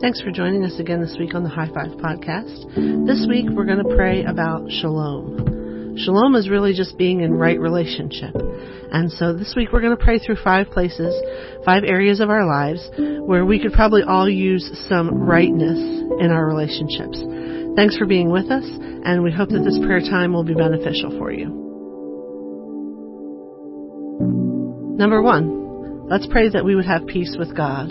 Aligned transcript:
Thanks 0.00 0.20
for 0.20 0.30
joining 0.30 0.64
us 0.64 0.78
again 0.78 1.00
this 1.00 1.16
week 1.18 1.34
on 1.34 1.42
the 1.42 1.48
High 1.48 1.66
Five 1.74 1.90
Podcast. 1.98 3.04
This 3.04 3.26
week 3.28 3.46
we're 3.50 3.64
going 3.64 3.82
to 3.82 3.96
pray 3.96 4.22
about 4.22 4.70
shalom. 4.70 5.96
Shalom 5.98 6.36
is 6.36 6.48
really 6.48 6.72
just 6.72 6.96
being 6.96 7.22
in 7.22 7.34
right 7.34 7.58
relationship. 7.58 8.32
And 8.92 9.10
so 9.10 9.34
this 9.34 9.54
week 9.56 9.72
we're 9.72 9.80
going 9.80 9.96
to 9.96 10.02
pray 10.02 10.20
through 10.20 10.36
five 10.44 10.70
places, 10.70 11.12
five 11.64 11.82
areas 11.82 12.20
of 12.20 12.30
our 12.30 12.46
lives 12.46 12.88
where 13.26 13.44
we 13.44 13.60
could 13.60 13.72
probably 13.72 14.04
all 14.04 14.30
use 14.30 14.70
some 14.88 15.10
rightness 15.10 15.78
in 16.20 16.30
our 16.30 16.46
relationships. 16.46 17.20
Thanks 17.74 17.96
for 17.96 18.06
being 18.06 18.30
with 18.30 18.52
us, 18.52 18.64
and 18.64 19.24
we 19.24 19.32
hope 19.32 19.48
that 19.48 19.64
this 19.64 19.80
prayer 19.84 20.00
time 20.00 20.32
will 20.32 20.44
be 20.44 20.54
beneficial 20.54 21.10
for 21.18 21.32
you. 21.32 21.46
Number 24.96 25.20
one, 25.20 26.06
let's 26.08 26.28
pray 26.28 26.48
that 26.50 26.64
we 26.64 26.76
would 26.76 26.86
have 26.86 27.04
peace 27.08 27.34
with 27.36 27.56
God, 27.56 27.90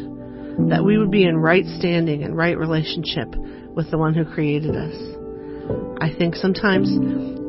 that 0.70 0.84
we 0.84 0.98
would 0.98 1.12
be 1.12 1.24
in 1.24 1.38
right 1.38 1.66
standing 1.78 2.24
and 2.24 2.36
right 2.36 2.58
relationship 2.58 3.34
with 3.76 3.92
the 3.92 3.98
one 3.98 4.14
who 4.14 4.26
created 4.26 4.76
us. 4.76 4.96
I 6.02 6.14
think 6.18 6.36
sometimes 6.36 6.90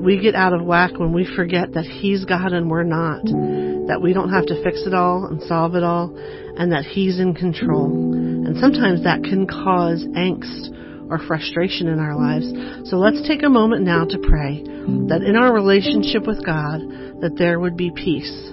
we 0.02 0.20
get 0.20 0.34
out 0.34 0.52
of 0.52 0.64
whack 0.64 0.98
when 0.98 1.12
we 1.12 1.28
forget 1.36 1.72
that 1.72 1.84
He's 1.84 2.24
God 2.24 2.52
and 2.52 2.70
we're 2.70 2.84
not, 2.84 3.24
that 3.24 4.00
we 4.02 4.12
don't 4.12 4.30
have 4.30 4.46
to 4.46 4.62
fix 4.62 4.82
it 4.86 4.94
all 4.94 5.26
and 5.26 5.42
solve 5.42 5.74
it 5.74 5.82
all, 5.82 6.14
and 6.56 6.72
that 6.72 6.84
He's 6.84 7.18
in 7.18 7.34
control. 7.34 7.86
And 8.12 8.58
sometimes 8.58 9.04
that 9.04 9.22
can 9.22 9.46
cause 9.46 10.04
angst 10.16 10.74
or 11.10 11.18
frustration 11.26 11.88
in 11.88 11.98
our 11.98 12.16
lives. 12.16 12.46
So 12.90 12.96
let's 12.96 13.26
take 13.26 13.42
a 13.42 13.48
moment 13.48 13.84
now 13.84 14.04
to 14.04 14.18
pray 14.18 14.62
that 15.08 15.22
in 15.26 15.36
our 15.36 15.52
relationship 15.52 16.26
with 16.26 16.44
God, 16.44 16.80
that 17.20 17.36
there 17.36 17.58
would 17.58 17.76
be 17.76 17.90
peace, 17.90 18.52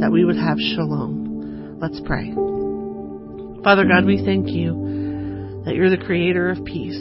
that 0.00 0.10
we 0.12 0.24
would 0.24 0.36
have 0.36 0.58
shalom. 0.58 1.78
Let's 1.80 2.00
pray. 2.04 2.57
Father 3.64 3.84
God, 3.86 4.04
we 4.04 4.24
thank 4.24 4.48
you 4.48 5.62
that 5.64 5.74
you're 5.74 5.90
the 5.90 5.98
creator 5.98 6.50
of 6.50 6.64
peace. 6.64 7.00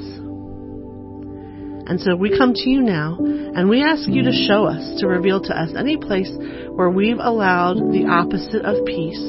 And 1.87 2.01
so 2.01 2.15
we 2.15 2.37
come 2.37 2.53
to 2.53 2.69
you 2.69 2.81
now 2.81 3.17
and 3.17 3.69
we 3.69 3.81
ask 3.83 4.09
you 4.09 4.23
to 4.23 4.31
show 4.47 4.65
us, 4.65 4.99
to 4.99 5.07
reveal 5.07 5.41
to 5.41 5.53
us 5.53 5.69
any 5.77 5.95
place 5.95 6.31
where 6.71 6.89
we've 6.89 7.19
allowed 7.19 7.77
the 7.77 8.07
opposite 8.09 8.65
of 8.65 8.85
peace 8.85 9.21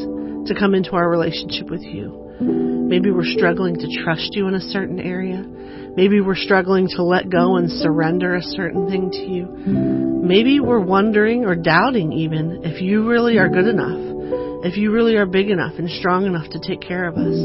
to 0.47 0.55
come 0.59 0.75
into 0.75 0.93
our 0.93 1.09
relationship 1.09 1.71
with 1.71 1.83
you. 1.83 2.37
Maybe 2.41 3.11
we're 3.11 3.25
struggling 3.25 3.77
to 3.77 4.03
trust 4.03 4.35
you 4.35 4.49
in 4.49 4.55
a 4.55 4.61
certain 4.61 4.99
area. 4.99 5.45
Maybe 5.95 6.21
we're 6.21 6.35
struggling 6.35 6.89
to 6.97 7.03
let 7.03 7.29
go 7.29 7.57
and 7.57 7.71
surrender 7.71 8.35
a 8.35 8.43
certain 8.43 8.89
thing 8.89 9.11
to 9.11 9.19
you. 9.19 9.47
Maybe 10.25 10.59
we're 10.59 10.81
wondering 10.81 11.45
or 11.45 11.55
doubting 11.55 12.13
even 12.13 12.65
if 12.65 12.81
you 12.81 13.09
really 13.09 13.39
are 13.39 13.49
good 13.49 13.67
enough, 13.67 14.08
if 14.65 14.77
you 14.77 14.91
really 14.93 15.17
are 15.17 15.27
big 15.27 15.51
enough 15.51 15.75
and 15.79 15.89
strong 15.89 16.27
enough 16.27 16.49
to 16.51 16.59
take 16.59 16.81
care 16.81 17.07
of 17.07 17.17
us. 17.17 17.37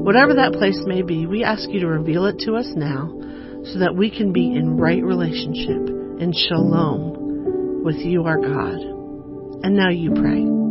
Whatever 0.00 0.34
that 0.34 0.52
place 0.54 0.78
may 0.86 1.02
be, 1.02 1.26
we 1.26 1.44
ask 1.44 1.68
you 1.68 1.80
to 1.80 1.86
reveal 1.86 2.26
it 2.26 2.38
to 2.40 2.54
us 2.54 2.70
now 2.74 3.12
so 3.64 3.78
that 3.78 3.94
we 3.96 4.10
can 4.10 4.32
be 4.32 4.54
in 4.54 4.76
right 4.76 5.02
relationship, 5.02 5.88
in 6.20 6.32
shalom 6.32 7.84
with 7.84 7.96
you, 7.96 8.24
our 8.24 8.38
God. 8.38 8.80
And 9.64 9.76
now 9.76 9.90
you 9.90 10.12
pray. 10.14 10.62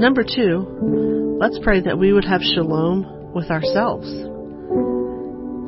Number 0.00 0.24
two, 0.24 1.36
let's 1.38 1.58
pray 1.62 1.82
that 1.82 1.98
we 1.98 2.14
would 2.14 2.24
have 2.24 2.40
shalom 2.40 3.34
with 3.34 3.50
ourselves. 3.50 4.08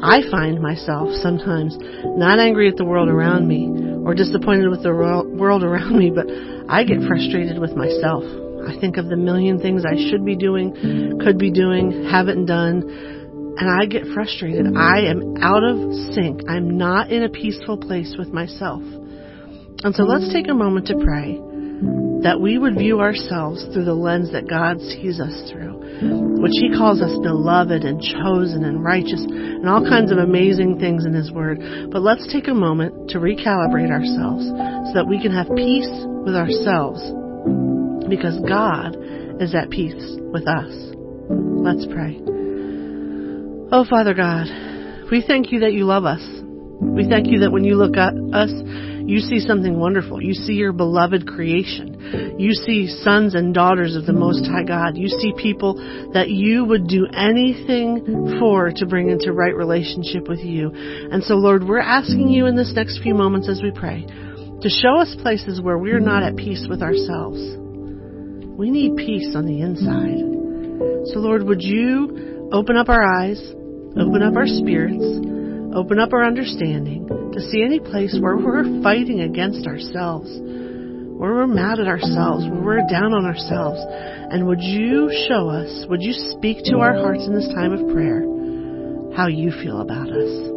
I 0.02 0.24
find 0.30 0.56
myself 0.56 1.12
sometimes 1.20 1.76
not 2.16 2.40
angry 2.40 2.66
at 2.66 2.76
the 2.76 2.84
world 2.86 3.10
around 3.10 3.46
me 3.46 3.68
or 4.06 4.14
disappointed 4.14 4.70
with 4.70 4.82
the 4.82 4.90
world 4.90 5.62
around 5.62 5.98
me, 5.98 6.10
but 6.10 6.24
I 6.66 6.84
get 6.84 7.04
frustrated 7.06 7.58
with 7.60 7.76
myself. 7.76 8.24
I 8.66 8.80
think 8.80 8.96
of 8.96 9.10
the 9.10 9.18
million 9.20 9.60
things 9.60 9.84
I 9.84 10.00
should 10.08 10.24
be 10.24 10.34
doing, 10.34 11.20
could 11.22 11.36
be 11.36 11.52
doing, 11.52 12.08
haven't 12.08 12.46
done, 12.46 12.88
and 13.58 13.68
I 13.68 13.84
get 13.84 14.06
frustrated. 14.14 14.64
I 14.74 15.12
am 15.12 15.36
out 15.42 15.62
of 15.62 15.76
sync. 16.14 16.40
I'm 16.48 16.78
not 16.78 17.12
in 17.12 17.22
a 17.22 17.28
peaceful 17.28 17.76
place 17.76 18.16
with 18.16 18.28
myself. 18.32 18.80
And 19.84 19.94
so 19.94 20.04
let's 20.04 20.32
take 20.32 20.48
a 20.48 20.54
moment 20.54 20.86
to 20.86 20.96
pray 20.96 21.38
that 22.22 22.40
we 22.40 22.58
would 22.58 22.78
view 22.78 23.00
ourselves 23.00 23.64
through 23.72 23.84
the 23.84 23.94
lens 23.94 24.32
that 24.32 24.48
God 24.48 24.80
sees 24.80 25.18
us 25.18 25.50
through, 25.50 26.38
which 26.40 26.54
He 26.54 26.70
calls 26.70 27.02
us 27.02 27.18
beloved 27.22 27.82
and 27.82 28.00
chosen 28.00 28.64
and 28.64 28.84
righteous 28.84 29.22
and 29.22 29.68
all 29.68 29.82
kinds 29.82 30.12
of 30.12 30.18
amazing 30.18 30.78
things 30.78 31.04
in 31.04 31.14
His 31.14 31.32
Word. 31.32 31.58
But 31.90 32.02
let's 32.02 32.32
take 32.32 32.48
a 32.48 32.54
moment 32.54 33.10
to 33.10 33.18
recalibrate 33.18 33.90
ourselves 33.90 34.46
so 34.46 34.92
that 34.94 35.06
we 35.08 35.20
can 35.20 35.32
have 35.32 35.50
peace 35.56 35.90
with 36.22 36.34
ourselves 36.34 37.02
because 38.08 38.38
God 38.46 38.96
is 39.42 39.54
at 39.54 39.70
peace 39.70 40.16
with 40.32 40.46
us. 40.46 40.70
Let's 41.28 41.86
pray. 41.86 42.20
Oh, 43.72 43.86
Father 43.88 44.14
God, 44.14 44.46
we 45.10 45.24
thank 45.26 45.50
you 45.50 45.60
that 45.60 45.72
you 45.72 45.84
love 45.86 46.04
us. 46.04 46.22
We 46.80 47.08
thank 47.08 47.28
you 47.28 47.40
that 47.40 47.52
when 47.52 47.64
you 47.64 47.76
look 47.76 47.96
at 47.96 48.12
us, 48.34 48.52
you 49.06 49.18
see 49.18 49.40
something 49.40 49.78
wonderful. 49.78 50.22
You 50.22 50.34
see 50.34 50.54
your 50.54 50.72
beloved 50.72 51.26
creation. 51.26 52.36
You 52.38 52.52
see 52.52 52.86
sons 52.86 53.34
and 53.34 53.54
daughters 53.54 53.96
of 53.96 54.06
the 54.06 54.12
Most 54.12 54.46
High 54.46 54.64
God. 54.64 54.96
You 54.96 55.08
see 55.08 55.32
people 55.36 55.74
that 56.12 56.30
you 56.30 56.64
would 56.64 56.86
do 56.86 57.06
anything 57.12 58.38
for 58.38 58.70
to 58.70 58.86
bring 58.86 59.10
into 59.10 59.32
right 59.32 59.54
relationship 59.54 60.28
with 60.28 60.40
you. 60.40 60.70
And 60.72 61.22
so, 61.24 61.34
Lord, 61.34 61.64
we're 61.64 61.80
asking 61.80 62.28
you 62.28 62.46
in 62.46 62.56
this 62.56 62.72
next 62.74 63.02
few 63.02 63.14
moments 63.14 63.48
as 63.48 63.60
we 63.62 63.70
pray 63.70 64.06
to 64.06 64.68
show 64.68 64.96
us 64.98 65.14
places 65.22 65.60
where 65.60 65.78
we're 65.78 66.00
not 66.00 66.22
at 66.22 66.36
peace 66.36 66.66
with 66.68 66.82
ourselves. 66.82 67.40
We 68.56 68.70
need 68.70 68.96
peace 68.96 69.34
on 69.34 69.46
the 69.46 69.60
inside. 69.60 71.12
So, 71.12 71.18
Lord, 71.18 71.42
would 71.42 71.62
you 71.62 72.48
open 72.52 72.76
up 72.76 72.88
our 72.88 73.02
eyes, 73.02 73.40
open 73.96 74.22
up 74.22 74.36
our 74.36 74.46
spirits, 74.46 75.31
open 75.74 75.98
up 75.98 76.12
our 76.12 76.24
understanding 76.24 77.06
to 77.32 77.40
see 77.40 77.62
any 77.62 77.80
place 77.80 78.16
where 78.20 78.36
we're 78.36 78.82
fighting 78.82 79.20
against 79.20 79.66
ourselves, 79.66 80.28
where 80.30 81.34
we're 81.34 81.46
mad 81.46 81.80
at 81.80 81.86
ourselves, 81.86 82.44
where 82.48 82.62
we're 82.62 82.88
down 82.90 83.12
on 83.14 83.24
ourselves. 83.24 83.80
And 84.32 84.46
would 84.46 84.60
you 84.60 85.10
show 85.28 85.48
us, 85.48 85.86
would 85.88 86.02
you 86.02 86.12
speak 86.36 86.58
to 86.66 86.78
our 86.78 86.94
hearts 86.94 87.26
in 87.26 87.34
this 87.34 87.48
time 87.54 87.72
of 87.72 87.92
prayer 87.92 88.22
how 89.16 89.26
you 89.28 89.50
feel 89.62 89.80
about 89.80 90.08
us? 90.08 90.52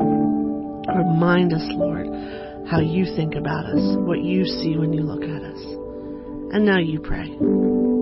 Remind 0.96 1.54
us, 1.54 1.64
Lord, 1.72 2.08
how 2.68 2.80
you 2.80 3.06
think 3.16 3.36
about 3.36 3.66
us, 3.66 3.98
what 4.00 4.22
you 4.24 4.46
see 4.46 4.78
when 4.78 4.94
you 4.94 5.02
look 5.02 5.24
at 5.24 5.44
us. 5.44 5.62
And 6.54 6.66
now 6.66 6.80
you 6.80 7.00
pray. 7.00 7.95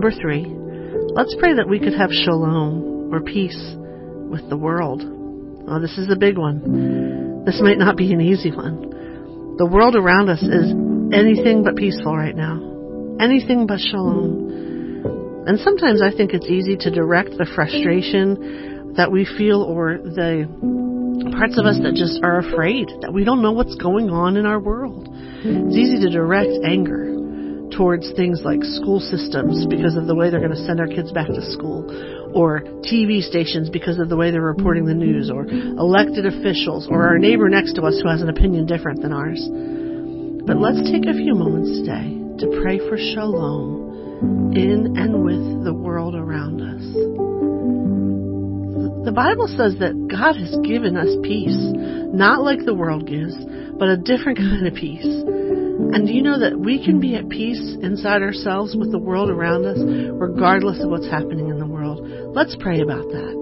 Number 0.00 0.16
three, 0.18 0.46
let's 1.12 1.36
pray 1.38 1.52
that 1.60 1.68
we 1.68 1.78
could 1.78 1.92
have 1.92 2.08
shalom 2.08 3.12
or 3.12 3.20
peace 3.20 3.60
with 4.32 4.48
the 4.48 4.56
world. 4.56 5.02
Oh, 5.04 5.78
this 5.78 5.98
is 5.98 6.08
a 6.10 6.16
big 6.16 6.38
one. 6.38 7.44
This 7.44 7.60
might 7.60 7.76
not 7.76 7.98
be 7.98 8.10
an 8.14 8.22
easy 8.22 8.50
one. 8.50 9.56
The 9.58 9.66
world 9.66 9.96
around 9.96 10.30
us 10.30 10.40
is 10.40 10.72
anything 11.12 11.64
but 11.64 11.76
peaceful 11.76 12.16
right 12.16 12.34
now. 12.34 12.56
Anything 13.20 13.66
but 13.66 13.78
shalom. 13.78 15.44
And 15.46 15.60
sometimes 15.60 16.00
I 16.00 16.16
think 16.16 16.32
it's 16.32 16.48
easy 16.48 16.78
to 16.78 16.90
direct 16.90 17.36
the 17.36 17.44
frustration 17.54 18.94
that 18.96 19.12
we 19.12 19.26
feel 19.26 19.60
or 19.60 19.98
the 20.00 20.48
parts 21.36 21.58
of 21.58 21.66
us 21.66 21.76
that 21.84 21.92
just 21.92 22.24
are 22.24 22.38
afraid, 22.38 22.88
that 23.02 23.12
we 23.12 23.24
don't 23.24 23.42
know 23.42 23.52
what's 23.52 23.76
going 23.76 24.08
on 24.08 24.38
in 24.38 24.46
our 24.46 24.60
world. 24.60 25.10
It's 25.44 25.76
easy 25.76 26.00
to 26.00 26.08
direct 26.08 26.56
anger 26.64 27.09
towards 27.76 28.12
things 28.12 28.42
like 28.44 28.62
school 28.62 29.00
systems 29.00 29.66
because 29.66 29.96
of 29.96 30.06
the 30.06 30.14
way 30.14 30.30
they're 30.30 30.40
going 30.40 30.54
to 30.54 30.66
send 30.66 30.80
our 30.80 30.86
kids 30.86 31.12
back 31.12 31.28
to 31.28 31.42
school, 31.52 31.86
or 32.34 32.60
TV 32.86 33.20
stations 33.20 33.70
because 33.70 33.98
of 33.98 34.08
the 34.08 34.16
way 34.16 34.30
they're 34.30 34.40
reporting 34.40 34.84
the 34.84 34.94
news, 34.94 35.30
or 35.30 35.46
elected 35.46 36.26
officials, 36.26 36.88
or 36.90 37.06
our 37.06 37.18
neighbor 37.18 37.48
next 37.48 37.74
to 37.74 37.82
us 37.82 38.00
who 38.02 38.08
has 38.08 38.22
an 38.22 38.28
opinion 38.28 38.66
different 38.66 39.02
than 39.02 39.12
ours. 39.12 39.40
But 40.46 40.58
let's 40.58 40.82
take 40.90 41.06
a 41.06 41.14
few 41.14 41.34
moments 41.34 41.80
today 41.80 42.16
to 42.44 42.60
pray 42.62 42.78
for 42.78 42.96
shalom 42.96 44.52
in 44.54 44.96
and 44.96 45.24
with 45.24 45.64
the 45.64 45.74
world 45.74 46.14
around 46.14 46.60
us. 46.60 46.84
The 49.04 49.12
Bible 49.12 49.48
says 49.48 49.76
that 49.80 49.96
God 50.08 50.36
has 50.36 50.54
given 50.62 50.96
us 50.96 51.08
peace, 51.22 51.56
not 52.12 52.42
like 52.42 52.64
the 52.64 52.74
world 52.74 53.06
gives, 53.06 53.34
but 53.78 53.88
a 53.88 53.96
different 53.96 54.38
kind 54.38 54.66
of 54.66 54.74
peace. 54.74 55.24
And 55.92 56.06
do 56.06 56.12
you 56.12 56.22
know 56.22 56.38
that 56.38 56.58
we 56.58 56.84
can 56.84 57.00
be 57.00 57.16
at 57.16 57.28
peace 57.28 57.76
inside 57.82 58.22
ourselves 58.22 58.76
with 58.76 58.92
the 58.92 58.98
world 58.98 59.30
around 59.30 59.64
us, 59.66 59.78
regardless 59.80 60.82
of 60.82 60.90
what's 60.90 61.08
happening 61.10 61.48
in 61.48 61.58
the 61.58 61.66
world? 61.66 62.06
Let's 62.34 62.56
pray 62.60 62.80
about 62.80 63.08
that. 63.08 63.34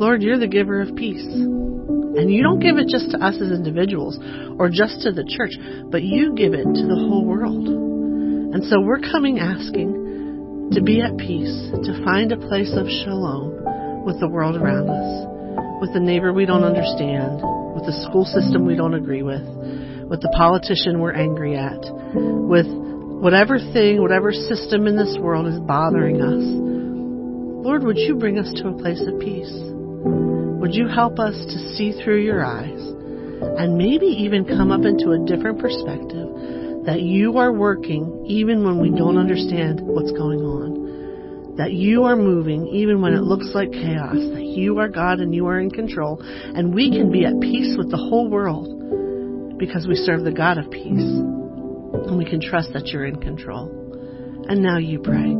Lord, 0.00 0.22
you're 0.22 0.38
the 0.38 0.48
giver 0.48 0.80
of 0.80 0.96
peace. 0.96 1.24
And 1.24 2.32
you 2.32 2.42
don't 2.42 2.60
give 2.60 2.76
it 2.76 2.88
just 2.88 3.12
to 3.12 3.18
us 3.18 3.36
as 3.40 3.52
individuals 3.52 4.18
or 4.58 4.68
just 4.68 5.02
to 5.02 5.12
the 5.12 5.24
church, 5.24 5.52
but 5.90 6.02
you 6.02 6.34
give 6.34 6.54
it 6.54 6.64
to 6.64 6.84
the 6.88 7.00
whole 7.08 7.24
world. 7.24 7.68
And 7.68 8.64
so 8.64 8.80
we're 8.80 9.00
coming 9.00 9.38
asking 9.38 10.70
to 10.72 10.82
be 10.82 11.00
at 11.00 11.16
peace, 11.18 11.70
to 11.84 12.04
find 12.04 12.32
a 12.32 12.36
place 12.36 12.72
of 12.74 12.86
shalom 12.88 14.04
with 14.04 14.18
the 14.20 14.28
world 14.28 14.56
around 14.56 14.88
us, 14.88 15.26
with 15.80 15.92
the 15.94 16.00
neighbor 16.00 16.32
we 16.32 16.46
don't 16.46 16.64
understand, 16.64 17.40
with 17.74 17.86
the 17.86 18.06
school 18.08 18.24
system 18.24 18.66
we 18.66 18.76
don't 18.76 18.94
agree 18.94 19.22
with, 19.22 19.42
with 20.10 20.20
the 20.20 20.34
politician 20.36 20.98
we're 20.98 21.14
angry 21.14 21.56
at, 21.56 21.78
with 21.86 22.66
whatever 22.66 23.58
thing, 23.58 24.02
whatever 24.02 24.32
system 24.32 24.88
in 24.88 24.96
this 24.96 25.16
world 25.20 25.46
is 25.46 25.60
bothering 25.60 26.20
us. 26.20 26.42
Lord, 27.64 27.84
would 27.84 27.96
you 27.96 28.16
bring 28.16 28.36
us 28.36 28.52
to 28.56 28.68
a 28.68 28.76
place 28.76 29.00
of 29.06 29.20
peace? 29.20 29.54
Would 29.54 30.74
you 30.74 30.88
help 30.88 31.20
us 31.20 31.36
to 31.38 31.58
see 31.76 31.92
through 31.92 32.22
your 32.22 32.44
eyes 32.44 32.80
and 32.80 33.78
maybe 33.78 34.06
even 34.06 34.44
come 34.44 34.72
up 34.72 34.84
into 34.84 35.12
a 35.12 35.24
different 35.24 35.60
perspective 35.60 36.26
that 36.86 37.02
you 37.02 37.38
are 37.38 37.52
working 37.52 38.26
even 38.26 38.64
when 38.64 38.80
we 38.80 38.90
don't 38.90 39.16
understand 39.16 39.80
what's 39.80 40.10
going 40.10 40.40
on? 40.40 41.54
That 41.56 41.72
you 41.72 42.02
are 42.02 42.16
moving 42.16 42.66
even 42.66 43.00
when 43.00 43.12
it 43.12 43.22
looks 43.22 43.52
like 43.54 43.70
chaos, 43.70 44.16
that 44.16 44.42
you 44.42 44.78
are 44.80 44.88
God 44.88 45.20
and 45.20 45.32
you 45.32 45.46
are 45.46 45.60
in 45.60 45.70
control, 45.70 46.20
and 46.20 46.74
we 46.74 46.90
can 46.90 47.12
be 47.12 47.24
at 47.24 47.38
peace 47.40 47.76
with 47.78 47.92
the 47.92 47.96
whole 47.96 48.28
world 48.28 48.79
because 49.60 49.86
we 49.86 49.94
serve 49.94 50.24
the 50.24 50.32
God 50.32 50.56
of 50.56 50.70
peace 50.70 50.88
and 50.88 52.16
we 52.16 52.24
can 52.24 52.40
trust 52.40 52.72
that 52.72 52.86
you're 52.86 53.04
in 53.04 53.20
control. 53.20 53.68
And 54.48 54.62
now 54.62 54.78
you 54.78 54.98
pray. 55.00 55.36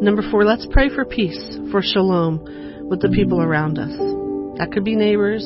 Number 0.00 0.22
four, 0.30 0.44
let's 0.44 0.66
pray 0.70 0.88
for 0.88 1.04
peace, 1.04 1.58
for 1.72 1.82
shalom 1.82 2.86
with 2.88 3.02
the 3.02 3.08
people 3.08 3.42
around 3.42 3.78
us. 3.78 3.90
That 4.58 4.70
could 4.72 4.84
be 4.84 4.94
neighbors. 4.94 5.42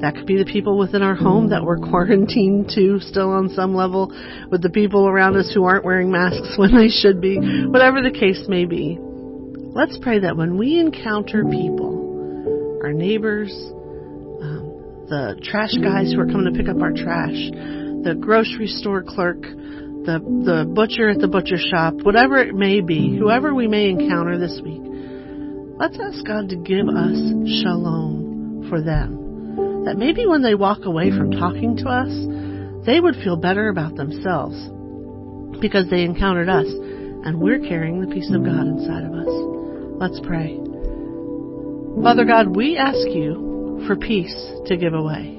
That 0.00 0.14
could 0.16 0.26
be 0.26 0.36
the 0.36 0.44
people 0.44 0.76
within 0.76 1.02
our 1.02 1.14
home 1.14 1.50
that 1.50 1.62
we're 1.62 1.78
quarantined 1.78 2.70
to 2.74 2.98
still 2.98 3.30
on 3.30 3.48
some 3.50 3.76
level, 3.76 4.12
with 4.50 4.60
the 4.60 4.70
people 4.70 5.06
around 5.06 5.36
us 5.36 5.52
who 5.54 5.64
aren't 5.64 5.84
wearing 5.84 6.10
masks 6.10 6.54
when 6.58 6.76
they 6.76 6.88
should 6.88 7.20
be, 7.20 7.38
whatever 7.68 8.02
the 8.02 8.10
case 8.10 8.44
may 8.48 8.64
be. 8.64 8.98
Let's 9.00 9.98
pray 10.02 10.18
that 10.18 10.36
when 10.36 10.58
we 10.58 10.80
encounter 10.80 11.44
people, 11.44 12.80
our 12.82 12.92
neighbors, 12.92 13.52
um, 14.42 15.06
the 15.08 15.40
trash 15.44 15.74
guys 15.80 16.12
who 16.12 16.20
are 16.20 16.26
coming 16.26 16.52
to 16.52 16.58
pick 16.58 16.68
up 16.68 16.82
our 16.82 16.92
trash, 16.92 17.38
the 18.02 18.18
grocery 18.18 18.66
store 18.66 19.04
clerk, 19.06 19.46
the, 20.06 20.20
the 20.20 20.64
butcher 20.64 21.10
at 21.10 21.18
the 21.18 21.28
butcher 21.28 21.58
shop, 21.58 21.94
whatever 22.02 22.38
it 22.38 22.54
may 22.54 22.80
be, 22.80 23.16
whoever 23.18 23.52
we 23.52 23.68
may 23.68 23.90
encounter 23.90 24.38
this 24.38 24.60
week, 24.62 24.80
let's 25.78 25.98
ask 26.00 26.24
God 26.24 26.48
to 26.50 26.56
give 26.56 26.88
us 26.88 27.18
shalom 27.62 28.66
for 28.70 28.80
them. 28.80 29.84
That 29.84 29.98
maybe 29.98 30.26
when 30.26 30.42
they 30.42 30.54
walk 30.54 30.84
away 30.84 31.10
from 31.10 31.32
talking 31.32 31.76
to 31.78 31.88
us, 31.88 32.86
they 32.86 33.00
would 33.00 33.16
feel 33.16 33.36
better 33.36 33.68
about 33.68 33.96
themselves 33.96 34.56
because 35.60 35.90
they 35.90 36.02
encountered 36.02 36.48
us 36.48 36.66
and 36.66 37.40
we're 37.40 37.58
carrying 37.58 38.00
the 38.00 38.12
peace 38.12 38.30
of 38.32 38.44
God 38.44 38.66
inside 38.66 39.04
of 39.04 39.12
us. 39.12 39.32
Let's 39.98 40.20
pray. 40.24 40.56
Father 42.02 42.24
God, 42.24 42.54
we 42.54 42.76
ask 42.76 43.08
you 43.08 43.82
for 43.86 43.96
peace 43.96 44.34
to 44.66 44.76
give 44.76 44.94
away. 44.94 45.36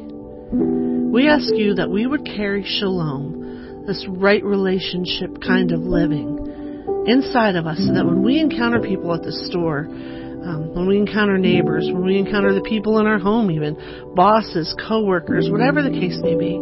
We 0.52 1.30
ask 1.30 1.54
you 1.56 1.76
that 1.76 1.90
we 1.90 2.06
would 2.06 2.26
carry 2.26 2.64
shalom 2.66 3.47
this 3.88 4.06
right 4.08 4.44
relationship 4.44 5.42
kind 5.42 5.72
of 5.72 5.80
living 5.80 7.06
inside 7.08 7.56
of 7.56 7.66
us 7.66 7.80
so 7.80 7.94
that 7.94 8.06
when 8.06 8.22
we 8.22 8.38
encounter 8.40 8.82
people 8.82 9.14
at 9.16 9.24
the 9.24 9.32
store, 9.50 9.88
um, 9.88 10.76
when 10.76 10.88
we 10.88 10.98
encounter 10.98 11.38
neighbors, 11.38 11.90
when 11.92 12.06
we 12.06 12.20
encounter 12.20 12.54
the 12.54 12.62
people 12.62 13.00
in 13.00 13.08
our 13.08 13.18
home, 13.18 13.50
even 13.50 14.14
bosses, 14.14 14.76
coworkers, 14.88 15.50
whatever 15.50 15.82
the 15.82 15.90
case 15.90 16.20
may 16.22 16.36
be, 16.36 16.60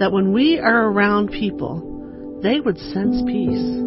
that 0.00 0.10
when 0.12 0.32
we 0.32 0.58
are 0.58 0.90
around 0.90 1.30
people, 1.30 2.40
they 2.42 2.60
would 2.60 2.78
sense 2.78 3.22
peace. 3.26 3.86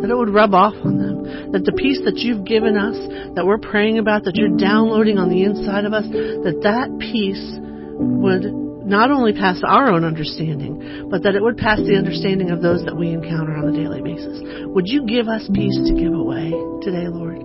That 0.00 0.10
it 0.10 0.16
would 0.16 0.32
rub 0.32 0.52
off 0.54 0.74
on 0.84 0.98
them. 0.98 1.52
That 1.52 1.64
the 1.64 1.72
peace 1.72 2.00
that 2.04 2.16
you've 2.16 2.44
given 2.44 2.76
us, 2.76 2.96
that 3.36 3.46
we're 3.46 3.58
praying 3.58 3.98
about, 3.98 4.24
that 4.24 4.36
you're 4.36 4.56
downloading 4.56 5.16
on 5.16 5.28
the 5.28 5.44
inside 5.44 5.84
of 5.84 5.92
us, 5.92 6.04
that 6.08 6.60
that 6.64 6.92
peace 7.00 7.56
would 7.96 8.65
not 8.86 9.10
only 9.10 9.32
pass 9.32 9.60
our 9.66 9.90
own 9.90 10.04
understanding, 10.04 11.08
but 11.10 11.24
that 11.24 11.34
it 11.34 11.42
would 11.42 11.58
pass 11.58 11.78
the 11.78 11.96
understanding 11.96 12.50
of 12.50 12.62
those 12.62 12.84
that 12.84 12.96
we 12.96 13.10
encounter 13.10 13.56
on 13.56 13.68
a 13.68 13.72
daily 13.72 14.00
basis. 14.00 14.40
Would 14.66 14.86
you 14.86 15.04
give 15.06 15.28
us 15.28 15.42
peace 15.52 15.76
to 15.76 15.92
give 15.94 16.14
away 16.14 16.54
today, 16.82 17.08
Lord? 17.08 17.42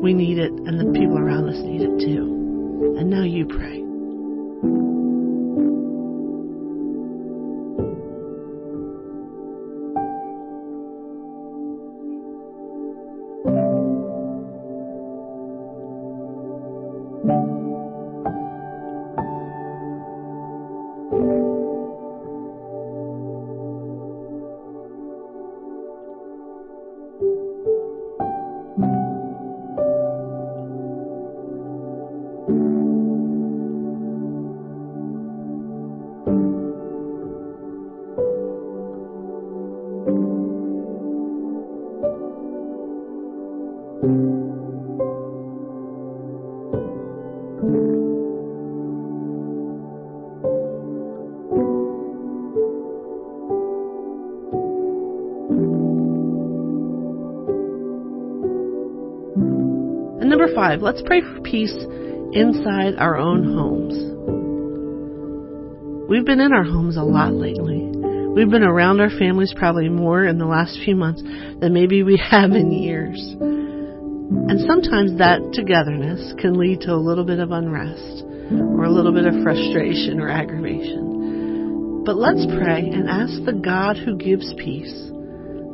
We 0.00 0.14
need 0.14 0.38
it, 0.38 0.52
and 0.52 0.78
the 0.78 0.92
people 0.98 1.18
around 1.18 1.48
us 1.48 1.58
need 1.58 1.82
it 1.82 1.98
too. 1.98 2.94
And 2.98 3.10
now 3.10 3.24
you 3.24 3.46
pray. 3.46 3.87
Number 60.68 60.84
five, 60.86 60.94
let's 60.94 61.02
pray 61.06 61.20
for 61.20 61.40
peace 61.42 61.74
inside 62.32 62.96
our 62.98 63.16
own 63.16 63.44
homes. 63.44 63.94
We've 66.08 66.24
been 66.24 66.40
in 66.40 66.52
our 66.52 66.64
homes 66.64 66.96
a 66.96 67.02
lot 67.02 67.32
lately. 67.32 67.90
We've 68.34 68.50
been 68.50 68.62
around 68.62 69.00
our 69.00 69.10
families 69.10 69.52
probably 69.56 69.88
more 69.88 70.24
in 70.24 70.38
the 70.38 70.46
last 70.46 70.78
few 70.84 70.96
months 70.96 71.22
than 71.22 71.72
maybe 71.72 72.02
we 72.02 72.16
have 72.30 72.52
in 72.52 72.72
years. 72.72 73.18
And 73.38 74.60
sometimes 74.66 75.18
that 75.18 75.40
togetherness 75.52 76.34
can 76.38 76.54
lead 76.54 76.80
to 76.82 76.92
a 76.92 77.00
little 77.00 77.24
bit 77.24 77.40
of 77.40 77.50
unrest 77.50 78.24
or 78.52 78.84
a 78.84 78.90
little 78.90 79.12
bit 79.12 79.26
of 79.26 79.42
frustration 79.42 80.20
or 80.20 80.28
aggravation. 80.28 82.04
But 82.04 82.16
let's 82.16 82.46
pray 82.46 82.88
and 82.88 83.08
ask 83.08 83.44
the 83.44 83.52
God 83.52 83.96
who 83.96 84.16
gives 84.16 84.52
peace, 84.54 84.94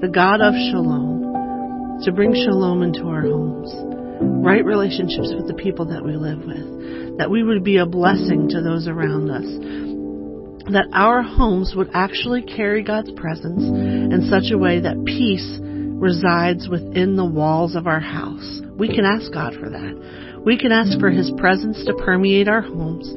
the 0.01 0.11
God 0.13 0.41
of 0.41 0.55
shalom, 0.71 2.01
to 2.03 2.13
bring 2.13 2.35
shalom 2.35 2.83
into 2.83 3.07
our 3.07 3.23
homes, 3.23 3.71
right 4.21 4.65
relationships 4.65 5.33
with 5.35 5.47
the 5.47 5.55
people 5.55 5.87
that 5.87 6.05
we 6.05 6.17
live 6.17 6.39
with, 6.45 7.19
that 7.19 7.31
we 7.31 7.43
would 7.43 7.65
be 7.65 7.79
a 7.79 7.87
blessing 7.87 8.49
to 8.51 8.63
those 8.63 8.87
around 8.89 9.31
us, 9.31 9.47
that 10.73 10.89
our 10.93 11.23
homes 11.23 11.75
would 11.77 11.91
actually 11.95 12.43
carry 12.43 12.83
God's 12.83 13.13
presence 13.13 13.63
in 13.63 14.29
such 14.31 14.53
a 14.53 14.59
way 14.59 14.81
that 14.81 15.05
peace 15.05 15.59
resides 15.61 16.69
within 16.69 17.17
the 17.17 17.25
walls 17.25 17.75
of 17.75 17.87
our 17.87 18.01
house. 18.01 18.61
We 18.77 18.89
can 18.89 19.05
ask 19.05 19.33
God 19.33 19.55
for 19.55 19.71
that. 19.71 20.43
We 20.45 20.59
can 20.59 20.73
ask 20.73 20.99
for 21.01 21.11
His 21.11 21.31
presence 21.39 21.85
to 21.87 21.95
permeate 21.95 22.49
our 22.49 22.61
homes 22.61 23.09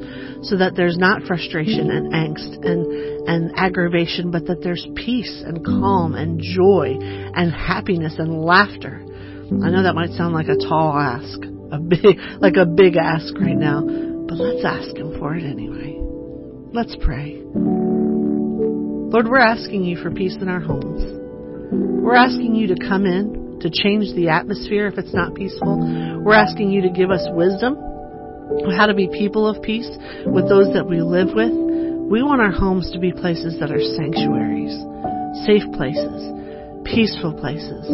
so 0.48 0.56
that 0.56 0.74
there's 0.76 0.96
not 0.96 1.22
frustration 1.24 1.90
and 1.90 2.12
angst 2.12 2.64
and, 2.64 2.86
and 3.28 3.52
aggravation, 3.56 4.30
but 4.30 4.46
that 4.46 4.62
there's 4.62 4.86
peace 4.94 5.42
and 5.44 5.64
calm 5.64 6.14
and 6.14 6.40
joy 6.40 6.96
and 7.00 7.52
happiness 7.52 8.14
and 8.18 8.40
laughter. 8.42 9.04
I 9.48 9.70
know 9.70 9.82
that 9.82 9.94
might 9.94 10.10
sound 10.10 10.34
like 10.34 10.48
a 10.48 10.56
tall 10.56 10.92
ask, 10.92 11.40
a 11.72 11.78
big, 11.80 12.18
like 12.40 12.56
a 12.56 12.66
big 12.66 12.96
ask 12.96 13.34
right 13.40 13.56
now, 13.56 13.80
but 13.80 14.36
let's 14.36 14.64
ask 14.64 14.94
Him 14.96 15.18
for 15.18 15.34
it 15.34 15.44
anyway. 15.44 15.96
Let's 16.72 16.94
pray. 17.00 17.40
Lord, 19.08 19.26
we're 19.26 19.38
asking 19.38 19.84
you 19.84 19.96
for 20.02 20.10
peace 20.10 20.36
in 20.38 20.48
our 20.48 20.60
homes. 20.60 21.00
We're 21.72 22.14
asking 22.14 22.56
you 22.56 22.68
to 22.68 22.76
come 22.76 23.06
in 23.06 23.60
to 23.62 23.70
change 23.70 24.14
the 24.14 24.28
atmosphere 24.28 24.86
if 24.86 24.98
it's 24.98 25.14
not 25.14 25.34
peaceful. 25.34 25.80
We're 26.22 26.34
asking 26.34 26.70
you 26.70 26.82
to 26.82 26.90
give 26.90 27.10
us 27.10 27.26
wisdom 27.32 27.76
how 28.76 28.86
to 28.86 28.94
be 28.94 29.08
people 29.08 29.48
of 29.48 29.62
peace 29.62 29.88
with 30.26 30.48
those 30.48 30.72
that 30.74 30.86
we 30.86 31.00
live 31.00 31.28
with. 31.32 31.52
We 31.52 32.22
want 32.22 32.40
our 32.40 32.52
homes 32.52 32.90
to 32.92 32.98
be 32.98 33.12
places 33.12 33.58
that 33.60 33.72
are 33.72 33.80
sanctuaries, 33.80 34.76
safe 35.44 35.64
places, 35.72 36.37
peaceful 36.94 37.32
places, 37.34 37.84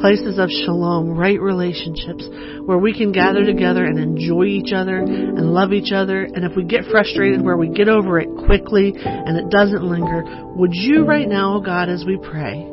places 0.00 0.38
of 0.38 0.50
shalom, 0.50 1.10
right 1.10 1.40
relationships, 1.40 2.26
where 2.66 2.78
we 2.78 2.92
can 2.92 3.12
gather 3.12 3.44
together 3.44 3.84
and 3.84 3.98
enjoy 3.98 4.44
each 4.44 4.72
other 4.72 4.98
and 4.98 5.52
love 5.52 5.72
each 5.72 5.92
other. 5.92 6.24
And 6.24 6.44
if 6.44 6.56
we 6.56 6.64
get 6.64 6.84
frustrated, 6.90 7.42
where 7.42 7.56
we 7.56 7.68
get 7.68 7.88
over 7.88 8.18
it 8.18 8.28
quickly 8.46 8.92
and 8.96 9.36
it 9.36 9.50
doesn't 9.50 9.82
linger, 9.82 10.22
would 10.56 10.74
you 10.74 11.04
right 11.04 11.28
now, 11.28 11.56
oh 11.56 11.60
God, 11.60 11.88
as 11.88 12.04
we 12.06 12.18
pray, 12.18 12.66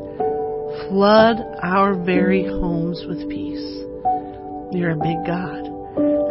flood 0.89 1.37
our 1.61 1.93
very 1.95 2.45
homes 2.45 3.03
with 3.07 3.29
peace? 3.29 3.63
You're 4.71 4.91
a 4.91 4.95
big 4.95 5.25
God, 5.25 5.65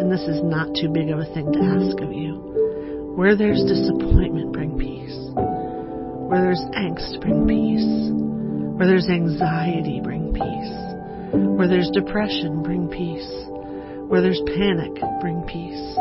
and 0.00 0.12
this 0.12 0.22
is 0.22 0.42
not 0.42 0.74
too 0.74 0.90
big 0.92 1.10
of 1.10 1.18
a 1.18 1.24
thing 1.32 1.52
to 1.52 1.60
ask 1.60 2.00
of 2.02 2.12
you. 2.12 3.14
Where 3.16 3.34
there's 3.34 3.62
disappointment, 3.64 4.52
bring 4.52 4.78
peace. 4.78 5.16
Where 5.32 6.42
there's 6.42 6.64
angst, 6.76 7.20
bring 7.22 7.46
peace. 7.48 8.15
Where 8.76 8.86
there's 8.86 9.08
anxiety, 9.08 10.00
bring 10.02 10.32
peace. 10.32 10.76
Where 11.32 11.66
there's 11.66 11.90
depression, 11.90 12.62
bring 12.62 12.88
peace. 12.88 13.26
Where 14.08 14.20
there's 14.20 14.40
panic, 14.54 14.92
bring 15.20 15.42
peace. 15.48 15.96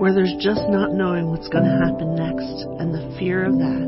Where 0.00 0.12
there's 0.12 0.34
just 0.40 0.62
not 0.68 0.92
knowing 0.92 1.30
what's 1.30 1.48
going 1.48 1.64
to 1.64 1.84
happen 1.84 2.16
next 2.16 2.64
and 2.80 2.92
the 2.92 3.14
fear 3.18 3.44
of 3.44 3.58
that, 3.58 3.86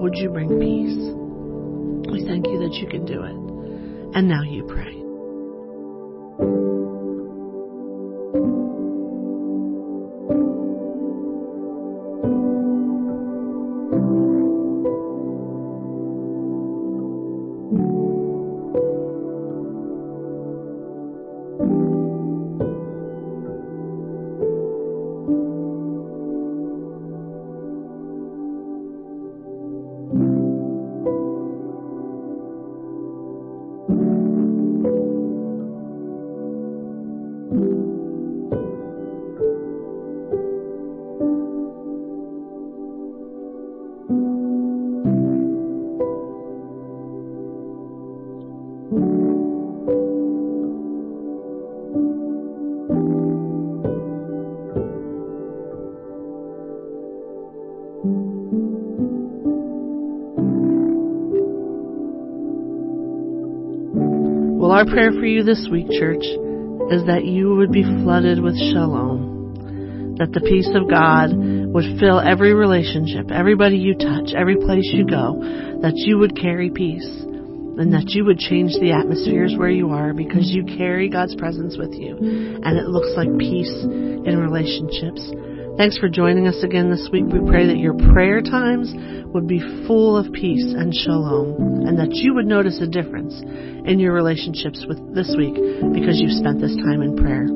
would 0.00 0.14
you 0.14 0.30
bring 0.30 0.48
peace? 0.58 0.96
We 2.10 2.24
thank 2.24 2.46
you 2.46 2.58
that 2.60 2.74
you 2.74 2.86
can 2.86 3.04
do 3.04 3.22
it. 3.24 4.16
And 4.16 4.28
now 4.28 4.42
you 4.42 4.64
pray. 4.64 5.03
Well, 64.60 64.72
our 64.72 64.84
prayer 64.84 65.12
for 65.12 65.24
you 65.24 65.42
this 65.42 65.66
week, 65.70 65.86
church, 65.88 66.24
is 66.92 67.06
that 67.06 67.24
you 67.24 67.54
would 67.56 67.72
be 67.72 67.82
flooded 67.82 68.42
with 68.42 68.56
shalom. 68.56 70.16
That 70.18 70.32
the 70.32 70.42
peace 70.42 70.68
of 70.74 70.90
God 70.90 71.32
would 71.32 71.98
fill 71.98 72.20
every 72.20 72.52
relationship, 72.52 73.30
everybody 73.30 73.78
you 73.78 73.94
touch, 73.96 74.36
every 74.36 74.56
place 74.56 74.84
you 74.92 75.06
go, 75.06 75.40
that 75.80 75.96
you 75.96 76.18
would 76.18 76.36
carry 76.36 76.68
peace 76.68 77.08
and 77.08 77.92
that 77.94 78.10
you 78.10 78.26
would 78.26 78.38
change 78.38 78.74
the 78.80 78.92
atmospheres 78.92 79.56
where 79.56 79.70
you 79.70 79.90
are 79.90 80.12
because 80.12 80.50
you 80.50 80.64
carry 80.76 81.08
God's 81.08 81.34
presence 81.36 81.78
with 81.78 81.94
you 81.94 82.16
and 82.16 82.76
it 82.76 82.86
looks 82.86 83.16
like 83.16 83.32
peace 83.38 83.72
in 83.82 84.36
relationships. 84.38 85.53
Thanks 85.76 85.98
for 85.98 86.08
joining 86.08 86.46
us 86.46 86.62
again 86.62 86.88
this 86.88 87.08
week. 87.10 87.24
We 87.26 87.40
pray 87.50 87.66
that 87.66 87.78
your 87.78 87.94
prayer 88.12 88.40
times 88.40 88.94
would 89.34 89.48
be 89.48 89.58
full 89.88 90.16
of 90.16 90.32
peace 90.32 90.72
and 90.72 90.94
shalom 90.94 91.86
and 91.88 91.98
that 91.98 92.14
you 92.14 92.32
would 92.32 92.46
notice 92.46 92.80
a 92.80 92.86
difference 92.86 93.34
in 93.40 93.98
your 93.98 94.12
relationships 94.12 94.86
with 94.88 94.98
this 95.16 95.34
week 95.36 95.54
because 95.92 96.20
you've 96.20 96.38
spent 96.38 96.60
this 96.60 96.76
time 96.76 97.02
in 97.02 97.16
prayer. 97.16 97.48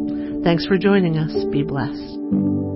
Thanks 0.42 0.66
for 0.66 0.76
joining 0.76 1.16
us. 1.16 1.32
Be 1.52 1.62
blessed. 1.62 2.67